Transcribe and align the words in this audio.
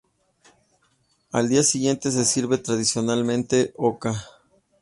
Al 1.31 1.47
día 1.47 1.61
siguiente 1.61 2.09
se 2.09 2.25
sirve 2.25 2.57
tradicionalmente 2.57 3.71
oca. 3.77 4.15